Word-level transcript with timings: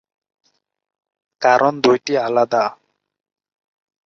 কারণ 1.41 1.73
দুইটি 1.81 2.13
আলাদা। 2.17 2.63